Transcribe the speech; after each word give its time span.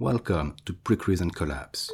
Welcome 0.00 0.56
to 0.64 0.72
Precrease 0.72 1.20
and 1.20 1.32
Collapse. 1.32 1.88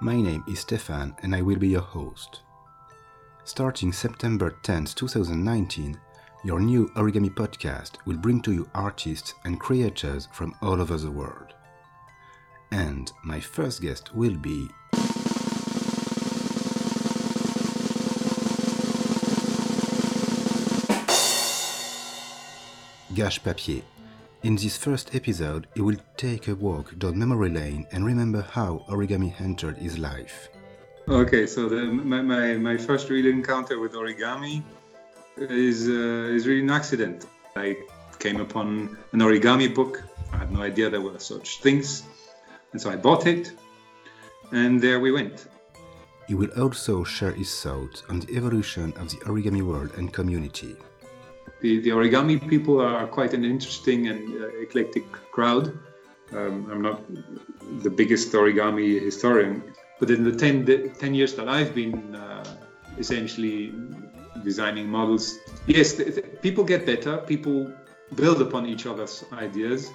My 0.00 0.18
name 0.18 0.42
is 0.48 0.64
Stéphane 0.64 1.14
and 1.22 1.36
I 1.36 1.42
will 1.42 1.58
be 1.58 1.68
your 1.68 1.82
host. 1.82 2.40
Starting 3.44 3.92
September 3.92 4.56
10th, 4.62 4.94
2019, 4.94 6.00
your 6.42 6.58
new 6.58 6.88
origami 6.96 7.28
podcast 7.28 7.96
will 8.06 8.16
bring 8.16 8.40
to 8.40 8.52
you 8.54 8.66
artists 8.74 9.34
and 9.44 9.60
creators 9.60 10.26
from 10.32 10.54
all 10.62 10.80
over 10.80 10.96
the 10.96 11.10
world. 11.10 11.52
And 12.70 13.12
my 13.22 13.40
first 13.40 13.82
guest 13.82 14.14
will 14.14 14.38
be 14.38 14.70
Gash 23.14 23.42
Papier. 23.42 23.82
In 24.42 24.56
this 24.56 24.76
first 24.76 25.14
episode, 25.14 25.66
he 25.74 25.80
will 25.80 25.98
take 26.16 26.48
a 26.48 26.54
walk 26.54 26.98
down 26.98 27.18
memory 27.18 27.50
lane 27.50 27.86
and 27.92 28.04
remember 28.04 28.42
how 28.42 28.84
origami 28.88 29.38
entered 29.40 29.76
his 29.76 29.98
life. 29.98 30.48
Okay, 31.08 31.46
so 31.46 31.68
the, 31.68 31.82
my, 31.84 32.22
my, 32.22 32.56
my 32.56 32.76
first 32.76 33.10
real 33.10 33.26
encounter 33.26 33.78
with 33.80 33.92
origami 33.94 34.62
is, 35.36 35.88
uh, 35.88 36.34
is 36.34 36.46
really 36.46 36.62
an 36.62 36.70
accident. 36.70 37.26
I 37.56 37.76
came 38.18 38.40
upon 38.40 38.96
an 39.12 39.18
origami 39.20 39.74
book. 39.74 40.02
I 40.32 40.36
had 40.38 40.52
no 40.52 40.62
idea 40.62 40.88
there 40.88 41.00
were 41.00 41.18
such 41.18 41.60
things. 41.60 42.04
And 42.72 42.80
so 42.80 42.90
I 42.90 42.96
bought 42.96 43.26
it, 43.26 43.52
and 44.52 44.80
there 44.80 45.00
we 45.00 45.10
went. 45.10 45.48
He 46.28 46.34
will 46.34 46.50
also 46.56 47.02
share 47.02 47.32
his 47.32 47.60
thoughts 47.60 48.04
on 48.08 48.20
the 48.20 48.36
evolution 48.36 48.92
of 48.96 49.10
the 49.10 49.16
origami 49.26 49.62
world 49.62 49.90
and 49.96 50.12
community. 50.12 50.76
The, 51.60 51.80
the 51.80 51.90
origami 51.90 52.36
people 52.48 52.80
are 52.80 53.06
quite 53.06 53.34
an 53.34 53.44
interesting 53.44 54.08
and 54.08 54.42
uh, 54.42 54.48
eclectic 54.60 55.10
crowd. 55.12 55.78
Um, 56.32 56.70
I'm 56.70 56.82
not 56.82 57.02
the 57.82 57.90
biggest 57.90 58.32
origami 58.32 59.00
historian, 59.00 59.62
but 59.98 60.10
in 60.10 60.24
the 60.24 60.34
10, 60.34 60.64
the 60.64 60.88
10 60.88 61.14
years 61.14 61.34
that 61.34 61.48
I've 61.48 61.74
been 61.74 62.14
uh, 62.14 62.44
essentially 62.98 63.74
designing 64.44 64.88
models, 64.88 65.38
yes, 65.66 65.94
th- 65.94 66.14
th- 66.14 66.26
people 66.40 66.64
get 66.64 66.86
better, 66.86 67.18
people 67.18 67.72
build 68.14 68.40
upon 68.40 68.66
each 68.66 68.86
other's 68.86 69.24
ideas. 69.32 69.90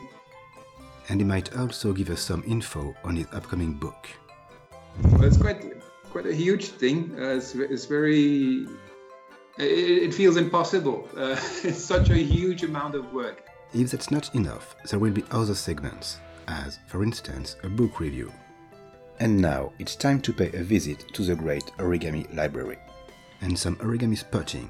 And 1.09 1.19
he 1.19 1.25
might 1.25 1.55
also 1.57 1.93
give 1.93 2.09
us 2.09 2.21
some 2.21 2.43
info 2.45 2.95
on 3.03 3.15
his 3.15 3.27
upcoming 3.31 3.73
book. 3.73 4.07
Well, 5.03 5.23
it's 5.23 5.37
quite 5.37 5.75
quite 6.15 6.25
a 6.25 6.33
huge 6.33 6.69
thing. 6.69 7.11
Uh, 7.19 7.35
it's, 7.35 7.53
it's 7.55 7.85
very. 7.85 8.67
It, 9.57 9.63
it 10.03 10.13
feels 10.13 10.37
impossible. 10.37 11.07
Uh, 11.15 11.31
it's 11.63 11.83
such 11.83 12.09
a 12.09 12.17
huge 12.17 12.63
amount 12.63 12.95
of 12.95 13.13
work. 13.13 13.43
If 13.73 13.91
that's 13.91 14.11
not 14.11 14.33
enough, 14.35 14.75
there 14.89 14.99
will 14.99 15.11
be 15.11 15.23
other 15.31 15.55
segments, 15.55 16.19
as, 16.47 16.79
for 16.87 17.03
instance, 17.03 17.55
a 17.63 17.69
book 17.69 17.99
review. 17.99 18.31
And 19.19 19.37
now 19.41 19.71
it's 19.79 19.95
time 19.95 20.21
to 20.21 20.33
pay 20.33 20.51
a 20.53 20.63
visit 20.63 21.05
to 21.13 21.23
the 21.23 21.35
great 21.35 21.65
origami 21.77 22.33
library 22.35 22.77
and 23.41 23.57
some 23.57 23.77
origami 23.77 24.17
spotting. 24.17 24.69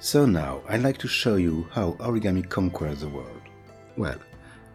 So 0.00 0.24
now 0.24 0.62
I'd 0.68 0.82
like 0.82 0.96
to 0.98 1.08
show 1.08 1.36
you 1.36 1.68
how 1.72 1.92
origami 2.00 2.48
conquers 2.48 3.00
the 3.00 3.08
world. 3.08 3.42
Well, 3.96 4.18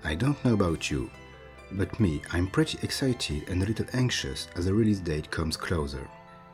I 0.04 0.14
don't 0.14 0.44
know 0.46 0.54
about 0.54 0.92
you, 0.92 1.10
but 1.72 2.00
me, 2.00 2.22
I'm 2.32 2.48
pretty 2.48 2.78
excited 2.84 3.50
and 3.50 3.64
a 3.64 3.66
little 3.66 3.88
anxious 3.94 4.48
as 4.56 4.66
the 4.66 4.74
release 4.74 5.00
date 5.00 5.32
comes 5.32 5.58
closer. 5.58 6.08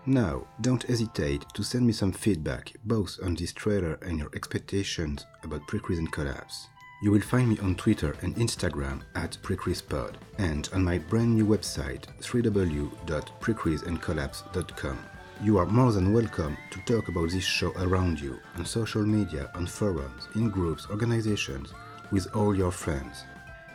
Now, 0.08 0.48
don't 0.62 0.82
hesitate 0.82 1.46
to 1.54 1.62
send 1.62 1.86
me 1.86 1.94
some 1.94 2.12
feedback 2.12 2.74
both 2.86 3.20
on 3.24 3.36
this 3.36 3.54
trailer 3.54 4.00
and 4.02 4.18
your 4.18 4.32
expectations 4.36 5.28
about 5.44 5.68
Precrease 5.68 6.00
and 6.00 6.12
Collapse. 6.12 6.70
You 7.04 7.12
will 7.12 7.22
find 7.22 7.50
me 7.50 7.60
on 7.60 7.76
Twitter 7.76 8.16
and 8.24 8.36
Instagram 8.36 9.04
at 9.14 9.38
PrecreasePod 9.44 10.16
and 10.40 10.68
on 10.74 10.84
my 10.84 10.98
brand 10.98 11.36
new 11.36 11.46
website 11.46 12.06
www.precreaseandcollapse.com. 12.20 15.00
You 15.44 15.60
are 15.60 15.68
more 15.68 15.92
than 15.92 16.14
welcome 16.14 16.58
to 16.72 16.82
talk 16.82 17.08
about 17.08 17.30
this 17.30 17.44
show 17.44 17.72
around 17.78 18.20
you, 18.20 18.40
on 18.58 18.66
social 18.66 19.06
media, 19.06 19.52
on 19.54 19.68
forums, 19.68 20.30
in 20.34 20.50
groups, 20.50 20.88
organizations, 20.90 21.76
with 22.12 22.28
all 22.36 22.56
your 22.56 22.72
friends. 22.72 23.26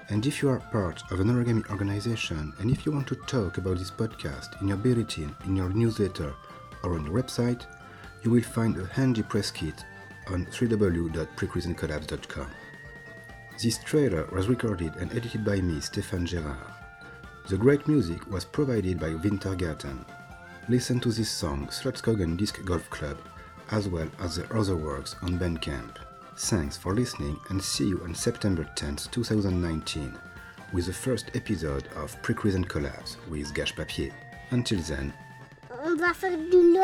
And 0.09 0.25
if 0.25 0.41
you 0.41 0.49
are 0.49 0.61
part 0.61 1.03
of 1.11 1.21
an 1.21 1.29
origami 1.29 1.69
organization 1.69 2.55
and 2.61 2.71
if 2.71 2.87
you 2.87 2.93
want 2.93 3.09
to 3.09 3.17
talk 3.27 3.59
about 3.59 3.79
this 3.79 3.91
podcast 3.91 4.61
in 4.63 4.69
your 4.69 4.77
bulletin, 4.77 5.35
in 5.45 5.57
your 5.57 5.71
newsletter, 5.71 6.33
or 6.83 6.95
on 6.95 7.05
your 7.05 7.15
website, 7.15 7.67
you 8.23 8.31
will 8.31 8.43
find 8.43 8.79
a 8.79 8.87
handy 8.87 9.23
press 9.23 9.51
kit 9.51 9.85
on 10.29 10.47
www.precreaseandcollapse.com. 10.47 12.51
This 13.63 13.79
trailer 13.85 14.27
was 14.33 14.49
recorded 14.49 14.95
and 14.97 15.11
edited 15.13 15.45
by 15.45 15.61
me, 15.61 15.81
Stéphane 15.81 16.27
Gérard. 16.27 16.73
The 17.49 17.57
great 17.57 17.89
music 17.89 18.31
was 18.31 18.45
provided 18.45 19.01
by 19.01 19.11
Wintergarten. 19.11 20.05
Listen 20.69 21.01
to 21.01 21.11
this 21.11 21.31
song, 21.31 21.67
Slotskogen 21.69 22.37
Disc 22.37 22.63
Golf 22.65 22.89
Club, 22.91 23.17
as 23.71 23.89
well 23.89 24.09
as 24.21 24.37
the 24.37 24.55
other 24.55 24.77
works 24.77 25.17
on 25.23 25.39
Bandcamp. 25.39 26.06
Thanks 26.39 26.77
for 26.77 26.95
listening 26.95 27.41
and 27.49 27.63
see 27.63 27.89
you 27.89 28.03
on 28.05 28.15
September 28.15 28.69
10th, 28.77 29.11
2019, 29.11 30.15
with 30.73 30.85
the 30.87 30.93
first 30.93 31.31
episode 31.35 31.87
of 31.97 32.21
Precrease 32.21 32.55
and 32.55 32.69
Collapse 32.69 33.17
with 33.31 33.55
Gash 33.55 33.75
Papier. 33.75 34.13
Until 34.51 34.81
then, 34.81 35.15
On 35.83 35.97
va 35.97 36.13
faire 36.13 36.37
du. 36.37 36.77